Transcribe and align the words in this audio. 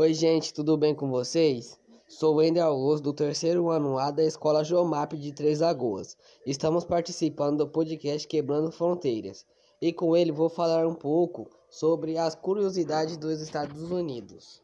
Oi, 0.00 0.14
gente, 0.14 0.54
tudo 0.54 0.76
bem 0.76 0.94
com 0.94 1.10
vocês? 1.10 1.76
Sou 2.06 2.36
o 2.36 2.40
Ender 2.40 2.64
Augusto, 2.64 3.02
do 3.02 3.12
terceiro 3.12 3.68
ano 3.68 3.98
A 3.98 4.12
da 4.12 4.22
Escola 4.22 4.62
Geomap 4.62 5.14
de 5.14 5.32
Três 5.32 5.58
Lagoas. 5.58 6.16
Estamos 6.46 6.84
participando 6.84 7.58
do 7.58 7.66
podcast 7.66 8.28
Quebrando 8.28 8.70
Fronteiras. 8.70 9.44
E 9.82 9.92
com 9.92 10.16
ele 10.16 10.30
vou 10.30 10.48
falar 10.48 10.86
um 10.86 10.94
pouco 10.94 11.50
sobre 11.68 12.16
as 12.16 12.36
curiosidades 12.36 13.16
dos 13.16 13.40
Estados 13.40 13.90
Unidos. 13.90 14.62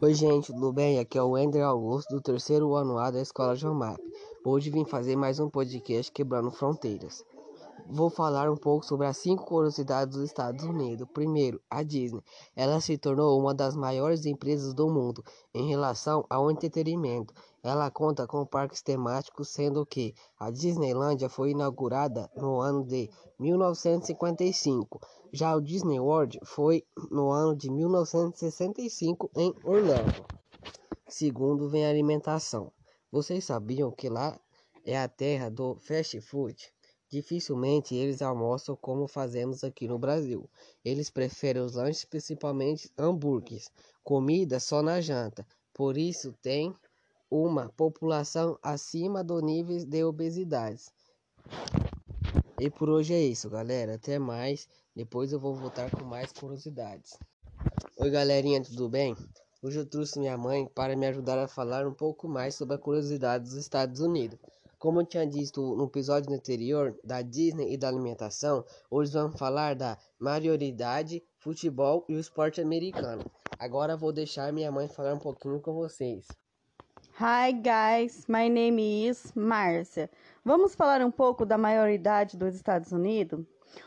Oi, 0.00 0.14
gente, 0.14 0.50
tudo 0.50 0.72
bem? 0.72 0.98
Aqui 0.98 1.18
é 1.18 1.22
o 1.22 1.36
Ender 1.36 1.62
Augusto, 1.62 2.14
do 2.14 2.22
terceiro 2.22 2.74
ano 2.74 2.96
A 2.96 3.10
da 3.10 3.20
Escola 3.20 3.54
Geomap. 3.54 4.00
Hoje 4.42 4.70
vim 4.70 4.86
fazer 4.86 5.14
mais 5.14 5.38
um 5.38 5.50
podcast 5.50 6.10
Quebrando 6.10 6.50
Fronteiras. 6.50 7.22
Vou 7.92 8.08
falar 8.08 8.48
um 8.48 8.56
pouco 8.56 8.86
sobre 8.86 9.04
as 9.08 9.16
cinco 9.16 9.44
curiosidades 9.44 10.14
dos 10.14 10.24
Estados 10.26 10.64
Unidos. 10.64 11.08
Primeiro, 11.12 11.60
a 11.68 11.82
Disney. 11.82 12.22
Ela 12.54 12.80
se 12.80 12.96
tornou 12.96 13.36
uma 13.36 13.52
das 13.52 13.74
maiores 13.74 14.24
empresas 14.26 14.72
do 14.72 14.88
mundo 14.88 15.24
em 15.52 15.68
relação 15.68 16.24
ao 16.30 16.52
entretenimento. 16.52 17.34
Ela 17.64 17.90
conta 17.90 18.28
com 18.28 18.46
parques 18.46 18.80
temáticos, 18.80 19.48
sendo 19.48 19.84
que 19.84 20.14
a 20.38 20.52
Disneylândia 20.52 21.28
foi 21.28 21.50
inaugurada 21.50 22.30
no 22.36 22.60
ano 22.60 22.86
de 22.86 23.10
1955. 23.40 25.00
Já 25.32 25.56
o 25.56 25.60
Disney 25.60 25.98
World 25.98 26.38
foi 26.44 26.84
no 27.10 27.32
ano 27.32 27.56
de 27.56 27.68
1965 27.68 29.28
em 29.34 29.52
Orlando. 29.64 30.24
Segundo, 31.08 31.68
vem 31.68 31.84
a 31.84 31.90
alimentação. 31.90 32.72
Vocês 33.10 33.44
sabiam 33.44 33.90
que 33.90 34.08
lá 34.08 34.40
é 34.84 34.96
a 34.96 35.08
terra 35.08 35.50
do 35.50 35.74
fast 35.80 36.20
food? 36.20 36.72
Dificilmente 37.10 37.92
eles 37.92 38.22
almoçam 38.22 38.76
como 38.76 39.08
fazemos 39.08 39.64
aqui 39.64 39.88
no 39.88 39.98
Brasil. 39.98 40.48
Eles 40.84 41.10
preferem 41.10 41.60
os 41.60 41.74
lanches, 41.74 42.04
principalmente 42.04 42.88
hambúrgueres, 42.96 43.68
comida 44.04 44.60
só 44.60 44.80
na 44.80 45.00
janta. 45.00 45.44
Por 45.74 45.98
isso 45.98 46.32
tem 46.40 46.72
uma 47.28 47.68
população 47.70 48.56
acima 48.62 49.24
do 49.24 49.40
nível 49.40 49.84
de 49.84 50.04
obesidade. 50.04 50.84
E 52.60 52.70
por 52.70 52.88
hoje 52.88 53.12
é 53.12 53.20
isso, 53.20 53.50
galera. 53.50 53.94
Até 53.94 54.16
mais. 54.16 54.68
Depois 54.94 55.32
eu 55.32 55.40
vou 55.40 55.54
voltar 55.54 55.90
com 55.90 56.04
mais 56.04 56.32
curiosidades. 56.32 57.18
Oi, 57.96 58.10
galerinha, 58.10 58.62
tudo 58.62 58.88
bem? 58.88 59.16
Hoje 59.60 59.80
eu 59.80 59.86
trouxe 59.86 60.18
minha 60.18 60.38
mãe 60.38 60.66
para 60.66 60.94
me 60.94 61.06
ajudar 61.06 61.38
a 61.38 61.48
falar 61.48 61.86
um 61.86 61.94
pouco 61.94 62.28
mais 62.28 62.54
sobre 62.54 62.76
a 62.76 62.78
curiosidade 62.78 63.44
dos 63.44 63.54
Estados 63.54 64.00
Unidos. 64.00 64.38
Como 64.80 64.98
eu 64.98 65.04
tinha 65.04 65.26
dito 65.26 65.76
no 65.76 65.84
episódio 65.84 66.32
anterior 66.32 66.98
da 67.04 67.20
Disney 67.20 67.74
e 67.74 67.76
da 67.76 67.86
alimentação, 67.86 68.64
hoje 68.90 69.12
vamos 69.12 69.38
falar 69.38 69.74
da 69.74 69.98
maioridade, 70.18 71.22
futebol 71.38 72.06
e 72.08 72.14
o 72.14 72.18
esporte 72.18 72.62
americano. 72.62 73.22
Agora 73.58 73.94
vou 73.94 74.10
deixar 74.10 74.50
minha 74.54 74.72
mãe 74.72 74.88
falar 74.88 75.12
um 75.12 75.18
pouquinho 75.18 75.60
com 75.60 75.74
vocês. 75.74 76.26
Hi 77.20 77.52
guys, 77.52 78.24
my 78.26 78.48
name 78.48 79.06
is 79.06 79.30
Márcia. 79.34 80.08
Vamos 80.42 80.74
falar 80.74 81.02
um 81.02 81.10
pouco 81.10 81.44
da 81.44 81.58
maioridade 81.58 82.38
dos 82.38 82.54
Estados 82.54 82.90
Unidos? 82.90 83.44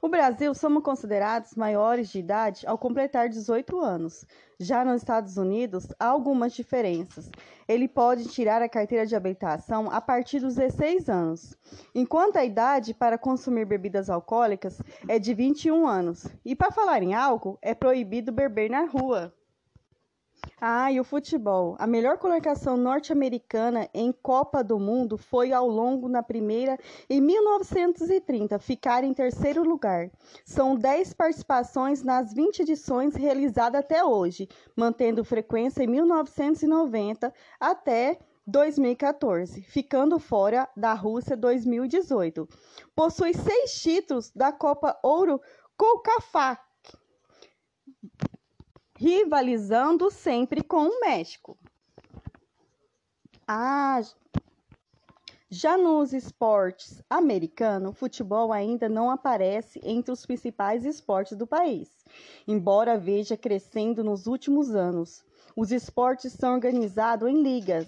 O 0.00 0.08
Brasil 0.08 0.54
somos 0.54 0.82
considerados 0.82 1.54
maiores 1.54 2.08
de 2.08 2.18
idade 2.18 2.66
ao 2.66 2.76
completar 2.76 3.28
18 3.28 3.80
anos. 3.80 4.24
Já 4.58 4.84
nos 4.84 4.96
Estados 4.96 5.36
Unidos, 5.36 5.88
há 5.98 6.06
algumas 6.06 6.52
diferenças. 6.52 7.30
Ele 7.66 7.88
pode 7.88 8.28
tirar 8.28 8.62
a 8.62 8.68
carteira 8.68 9.06
de 9.06 9.16
habilitação 9.16 9.90
a 9.90 10.00
partir 10.00 10.40
dos 10.40 10.56
16 10.56 11.08
anos, 11.08 11.56
enquanto 11.94 12.36
a 12.36 12.44
idade 12.44 12.94
para 12.94 13.18
consumir 13.18 13.64
bebidas 13.64 14.10
alcoólicas 14.10 14.80
é 15.08 15.18
de 15.18 15.34
21 15.34 15.86
anos. 15.86 16.26
E 16.44 16.54
para 16.54 16.70
falar 16.70 17.02
em 17.02 17.14
álcool, 17.14 17.58
é 17.62 17.74
proibido 17.74 18.30
beber 18.30 18.70
na 18.70 18.84
rua. 18.84 19.32
Ah, 20.60 20.90
e 20.90 21.00
o 21.00 21.04
futebol. 21.04 21.74
A 21.80 21.86
melhor 21.86 22.16
colocação 22.16 22.76
norte-americana 22.76 23.88
em 23.92 24.12
Copa 24.12 24.62
do 24.62 24.78
Mundo 24.78 25.18
foi 25.18 25.52
ao 25.52 25.68
longo 25.68 26.08
na 26.08 26.22
primeira 26.22 26.78
em 27.10 27.20
1930, 27.20 28.58
ficar 28.60 29.02
em 29.02 29.12
terceiro 29.12 29.64
lugar. 29.64 30.10
São 30.44 30.76
10 30.76 31.12
participações 31.14 32.02
nas 32.04 32.32
20 32.32 32.60
edições 32.60 33.16
realizadas 33.16 33.80
até 33.80 34.04
hoje, 34.04 34.48
mantendo 34.76 35.24
frequência 35.24 35.82
em 35.82 35.88
1990 35.88 37.34
até 37.58 38.18
2014, 38.46 39.62
ficando 39.62 40.20
fora 40.20 40.68
da 40.76 40.94
Rússia 40.94 41.36
2018. 41.36 42.48
Possui 42.94 43.34
seis 43.34 43.72
títulos 43.72 44.30
da 44.30 44.52
Copa 44.52 44.96
Ouro 45.02 45.40
Colcafá 45.76 46.60
rivalizando 49.04 50.10
sempre 50.10 50.62
com 50.62 50.86
o 50.86 51.00
México. 51.00 51.58
Ah, 53.46 54.00
já 55.50 55.76
nos 55.76 56.14
esportes 56.14 57.02
americanos, 57.10 57.90
o 57.90 57.94
futebol 57.94 58.50
ainda 58.50 58.88
não 58.88 59.10
aparece 59.10 59.78
entre 59.84 60.10
os 60.10 60.24
principais 60.24 60.86
esportes 60.86 61.36
do 61.36 61.46
país, 61.46 61.90
embora 62.48 62.96
veja 62.96 63.36
crescendo 63.36 64.02
nos 64.02 64.26
últimos 64.26 64.74
anos. 64.74 65.22
Os 65.54 65.70
esportes 65.70 66.32
são 66.32 66.54
organizados 66.54 67.28
em 67.28 67.42
ligas. 67.42 67.86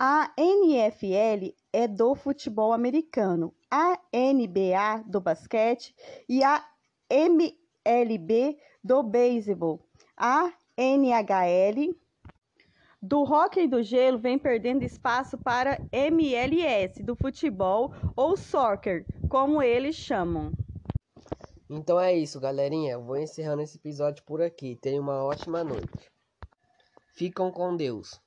A 0.00 0.32
NFL 0.38 1.54
é 1.70 1.86
do 1.86 2.14
futebol 2.14 2.72
americano, 2.72 3.52
a 3.70 3.98
NBA 4.10 5.04
do 5.06 5.20
basquete 5.20 5.94
e 6.26 6.42
a 6.42 6.64
MLB 7.10 8.58
do 8.82 9.02
beisebol. 9.02 9.80
A 10.16 10.52
NHL 10.76 11.94
do 13.02 13.24
hóquei 13.24 13.66
do 13.66 13.82
gelo 13.82 14.16
vem 14.16 14.38
perdendo 14.38 14.84
espaço 14.84 15.36
para 15.36 15.76
MLS 15.90 17.02
do 17.02 17.16
futebol 17.16 17.92
ou 18.14 18.36
soccer, 18.36 19.04
como 19.28 19.60
eles 19.60 19.96
chamam. 19.96 20.52
Então 21.68 21.98
é 21.98 22.14
isso, 22.14 22.38
galerinha. 22.38 22.98
Vou 22.98 23.16
encerrando 23.16 23.62
esse 23.62 23.76
episódio 23.76 24.22
por 24.24 24.40
aqui. 24.40 24.76
Tenha 24.76 25.00
uma 25.00 25.24
ótima 25.24 25.64
noite. 25.64 26.12
Ficam 27.08 27.50
com 27.50 27.76
Deus. 27.76 28.21